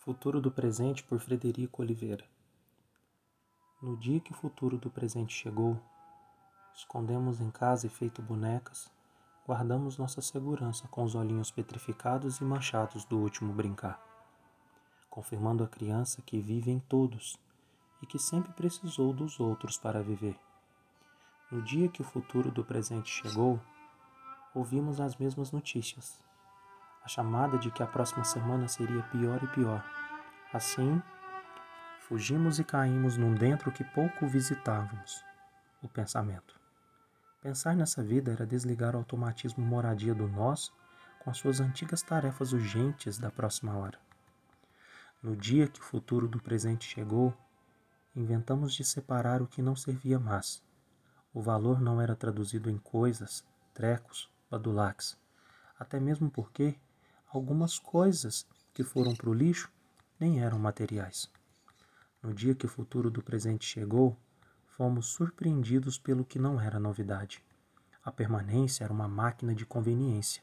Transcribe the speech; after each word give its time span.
Futuro 0.00 0.40
do 0.40 0.50
Presente 0.50 1.02
por 1.02 1.18
Frederico 1.18 1.82
Oliveira. 1.82 2.24
No 3.82 3.96
dia 3.96 4.20
que 4.20 4.30
o 4.30 4.34
futuro 4.34 4.78
do 4.78 4.88
presente 4.88 5.34
chegou, 5.34 5.78
escondemos 6.72 7.40
em 7.40 7.50
casa 7.50 7.88
e 7.88 7.90
feito 7.90 8.22
bonecas, 8.22 8.90
guardamos 9.44 9.98
nossa 9.98 10.22
segurança 10.22 10.86
com 10.86 11.02
os 11.02 11.16
olhinhos 11.16 11.50
petrificados 11.50 12.38
e 12.38 12.44
manchados 12.44 13.04
do 13.04 13.18
último 13.18 13.52
brincar, 13.52 14.00
confirmando 15.10 15.64
a 15.64 15.68
criança 15.68 16.22
que 16.22 16.40
vive 16.40 16.70
em 16.70 16.78
todos 16.78 17.36
e 18.00 18.06
que 18.06 18.20
sempre 18.20 18.52
precisou 18.52 19.12
dos 19.12 19.40
outros 19.40 19.76
para 19.76 20.00
viver. 20.00 20.38
No 21.50 21.60
dia 21.60 21.88
que 21.88 22.02
o 22.02 22.04
futuro 22.04 22.52
do 22.52 22.64
presente 22.64 23.10
chegou, 23.10 23.60
ouvimos 24.54 25.00
as 25.00 25.16
mesmas 25.16 25.50
notícias. 25.50 26.27
A 27.08 27.10
chamada 27.10 27.56
de 27.56 27.70
que 27.70 27.82
a 27.82 27.86
próxima 27.86 28.22
semana 28.22 28.68
seria 28.68 29.02
pior 29.04 29.42
e 29.42 29.46
pior 29.46 29.82
Assim, 30.52 31.02
fugimos 32.00 32.58
e 32.58 32.64
caímos 32.64 33.16
num 33.16 33.34
dentro 33.34 33.72
que 33.72 33.82
pouco 33.82 34.26
visitávamos, 34.26 35.24
o 35.82 35.88
pensamento. 35.88 36.60
Pensar 37.40 37.74
nessa 37.74 38.02
vida 38.02 38.30
era 38.30 38.46
desligar 38.46 38.94
o 38.94 38.98
automatismo 38.98 39.64
moradia 39.64 40.14
do 40.14 40.28
nós 40.28 40.70
com 41.20 41.30
as 41.30 41.38
suas 41.38 41.60
antigas 41.60 42.02
tarefas 42.02 42.52
urgentes 42.52 43.16
da 43.16 43.30
próxima 43.30 43.74
hora. 43.74 43.98
No 45.22 45.34
dia 45.34 45.66
que 45.66 45.80
o 45.80 45.84
futuro 45.84 46.28
do 46.28 46.42
presente 46.42 46.86
chegou, 46.86 47.32
inventamos 48.14 48.74
de 48.74 48.84
separar 48.84 49.40
o 49.40 49.46
que 49.46 49.62
não 49.62 49.74
servia 49.74 50.18
mais. 50.18 50.62
O 51.32 51.40
valor 51.40 51.80
não 51.80 52.02
era 52.02 52.14
traduzido 52.14 52.68
em 52.68 52.76
coisas, 52.76 53.42
trecos, 53.72 54.30
badulaques, 54.50 55.16
até 55.78 55.98
mesmo 55.98 56.30
porque 56.30 56.76
algumas 57.28 57.78
coisas 57.78 58.46
que 58.72 58.82
foram 58.82 59.14
para 59.14 59.28
o 59.28 59.34
lixo 59.34 59.70
nem 60.18 60.40
eram 60.40 60.58
materiais. 60.58 61.30
No 62.22 62.34
dia 62.34 62.54
que 62.54 62.66
o 62.66 62.68
futuro 62.68 63.10
do 63.10 63.22
presente 63.22 63.64
chegou, 63.64 64.16
fomos 64.66 65.06
surpreendidos 65.06 65.98
pelo 65.98 66.24
que 66.24 66.38
não 66.38 66.60
era 66.60 66.80
novidade. 66.80 67.44
A 68.04 68.10
permanência 68.10 68.84
era 68.84 68.92
uma 68.92 69.08
máquina 69.08 69.54
de 69.54 69.66
conveniência, 69.66 70.42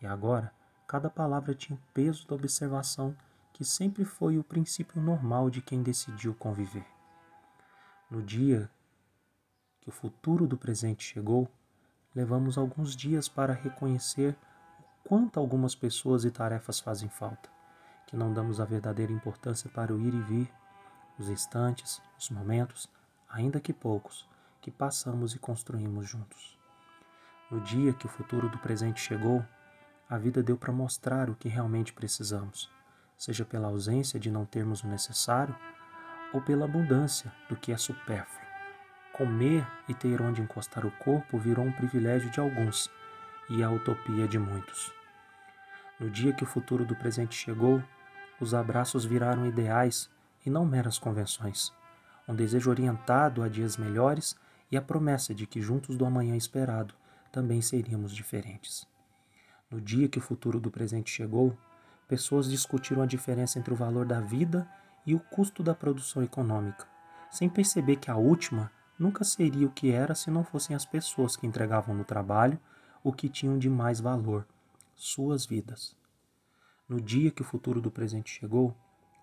e 0.00 0.06
agora 0.06 0.52
cada 0.86 1.10
palavra 1.10 1.54
tinha 1.54 1.78
o 1.78 1.92
peso 1.92 2.26
da 2.26 2.34
observação 2.34 3.16
que 3.52 3.64
sempre 3.64 4.04
foi 4.04 4.36
o 4.38 4.44
princípio 4.44 5.00
normal 5.00 5.48
de 5.48 5.60
quem 5.62 5.82
decidiu 5.82 6.34
conviver. 6.34 6.86
No 8.10 8.22
dia 8.22 8.70
que 9.80 9.88
o 9.88 9.92
futuro 9.92 10.46
do 10.46 10.56
presente 10.56 11.04
chegou, 11.04 11.48
levamos 12.14 12.58
alguns 12.58 12.96
dias 12.96 13.28
para 13.28 13.52
reconhecer 13.52 14.36
quanto 15.04 15.38
algumas 15.38 15.74
pessoas 15.74 16.24
e 16.24 16.30
tarefas 16.30 16.80
fazem 16.80 17.08
falta 17.08 17.54
que 18.06 18.16
não 18.16 18.32
damos 18.32 18.60
a 18.60 18.64
verdadeira 18.64 19.12
importância 19.12 19.68
para 19.70 19.92
o 19.92 20.00
ir 20.00 20.14
e 20.14 20.20
vir, 20.20 20.52
os 21.18 21.28
instantes, 21.28 22.02
os 22.18 22.30
momentos, 22.30 22.88
ainda 23.28 23.60
que 23.60 23.72
poucos, 23.72 24.28
que 24.60 24.70
passamos 24.70 25.34
e 25.34 25.38
construímos 25.38 26.08
juntos. 26.08 26.58
No 27.50 27.60
dia 27.60 27.92
que 27.92 28.06
o 28.06 28.08
futuro 28.08 28.48
do 28.48 28.58
presente 28.58 29.00
chegou, 29.00 29.44
a 30.08 30.18
vida 30.18 30.42
deu 30.42 30.56
para 30.56 30.72
mostrar 30.72 31.30
o 31.30 31.34
que 31.34 31.48
realmente 31.48 31.92
precisamos, 31.92 32.70
seja 33.16 33.44
pela 33.44 33.68
ausência 33.68 34.18
de 34.20 34.30
não 34.30 34.44
termos 34.44 34.82
o 34.82 34.88
necessário 34.88 35.56
ou 36.32 36.40
pela 36.40 36.64
abundância 36.64 37.32
do 37.48 37.56
que 37.56 37.72
é 37.72 37.76
supérfluo. 37.76 38.44
Comer 39.12 39.66
e 39.88 39.94
ter 39.94 40.20
onde 40.20 40.42
encostar 40.42 40.84
o 40.84 40.90
corpo 40.90 41.38
virou 41.38 41.64
um 41.64 41.72
privilégio 41.72 42.30
de 42.30 42.40
alguns 42.40 42.90
e 43.48 43.62
a 43.62 43.70
utopia 43.70 44.26
de 44.26 44.38
muitos. 44.38 44.92
No 45.98 46.10
dia 46.10 46.32
que 46.32 46.42
o 46.42 46.46
futuro 46.46 46.84
do 46.84 46.96
presente 46.96 47.34
chegou, 47.36 47.82
os 48.40 48.54
abraços 48.54 49.04
viraram 49.04 49.46
ideais 49.46 50.10
e 50.44 50.50
não 50.50 50.64
meras 50.64 50.98
convenções. 50.98 51.72
Um 52.26 52.34
desejo 52.34 52.70
orientado 52.70 53.42
a 53.42 53.48
dias 53.48 53.76
melhores 53.76 54.36
e 54.70 54.76
a 54.76 54.82
promessa 54.82 55.34
de 55.34 55.46
que 55.46 55.60
juntos 55.60 55.96
do 55.96 56.04
amanhã 56.04 56.36
esperado 56.36 56.94
também 57.30 57.60
seríamos 57.60 58.14
diferentes. 58.14 58.86
No 59.70 59.80
dia 59.80 60.08
que 60.08 60.18
o 60.18 60.22
futuro 60.22 60.60
do 60.60 60.70
presente 60.70 61.10
chegou, 61.10 61.56
pessoas 62.08 62.50
discutiram 62.50 63.02
a 63.02 63.06
diferença 63.06 63.58
entre 63.58 63.72
o 63.72 63.76
valor 63.76 64.06
da 64.06 64.20
vida 64.20 64.68
e 65.06 65.14
o 65.14 65.20
custo 65.20 65.62
da 65.62 65.74
produção 65.74 66.22
econômica, 66.22 66.86
sem 67.30 67.48
perceber 67.48 67.96
que 67.96 68.10
a 68.10 68.16
última 68.16 68.70
nunca 68.98 69.24
seria 69.24 69.66
o 69.66 69.70
que 69.70 69.90
era 69.90 70.14
se 70.14 70.30
não 70.30 70.44
fossem 70.44 70.74
as 70.74 70.84
pessoas 70.84 71.36
que 71.36 71.46
entregavam 71.46 71.94
no 71.94 72.04
trabalho 72.04 72.58
o 73.04 73.12
que 73.12 73.28
tinham 73.28 73.58
de 73.58 73.68
mais 73.68 74.00
valor, 74.00 74.46
suas 74.94 75.44
vidas. 75.44 75.94
No 76.88 76.98
dia 76.98 77.30
que 77.30 77.42
o 77.42 77.44
futuro 77.44 77.78
do 77.78 77.90
presente 77.90 78.30
chegou, 78.30 78.74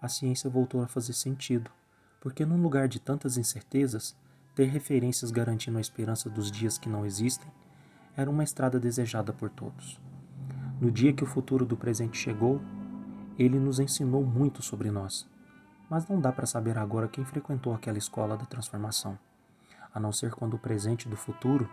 a 0.00 0.08
ciência 0.08 0.48
voltou 0.48 0.82
a 0.82 0.88
fazer 0.88 1.12
sentido, 1.12 1.70
porque 2.18 2.46
num 2.46 2.60
lugar 2.60 2.88
de 2.88 2.98
tantas 2.98 3.36
incertezas, 3.36 4.16
ter 4.54 4.64
referências 4.64 5.30
garantindo 5.30 5.76
a 5.76 5.80
esperança 5.80 6.30
dos 6.30 6.50
dias 6.50 6.78
que 6.78 6.88
não 6.88 7.04
existem 7.04 7.52
era 8.16 8.30
uma 8.30 8.42
estrada 8.42 8.80
desejada 8.80 9.30
por 9.30 9.50
todos. 9.50 10.00
No 10.80 10.90
dia 10.90 11.12
que 11.12 11.22
o 11.22 11.26
futuro 11.26 11.66
do 11.66 11.76
presente 11.76 12.16
chegou, 12.16 12.62
ele 13.38 13.58
nos 13.58 13.78
ensinou 13.78 14.24
muito 14.24 14.62
sobre 14.62 14.90
nós, 14.90 15.28
mas 15.90 16.08
não 16.08 16.18
dá 16.18 16.32
para 16.32 16.46
saber 16.46 16.78
agora 16.78 17.08
quem 17.08 17.26
frequentou 17.26 17.74
aquela 17.74 17.98
escola 17.98 18.38
da 18.38 18.46
transformação, 18.46 19.18
a 19.92 20.00
não 20.00 20.12
ser 20.12 20.32
quando 20.34 20.54
o 20.54 20.58
presente 20.58 21.06
do 21.06 21.16
futuro, 21.16 21.68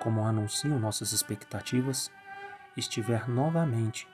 como 0.00 0.26
anunciam 0.26 0.80
nossas 0.80 1.12
expectativas, 1.12 2.10
estiver 2.76 3.28
novamente 3.28 4.08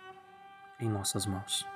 em 0.78 0.90
nossas 0.90 1.24
mãos. 1.24 1.66